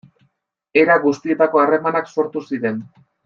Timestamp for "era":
0.83-0.95